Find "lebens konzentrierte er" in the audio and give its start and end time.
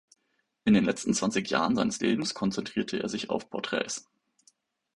1.99-3.07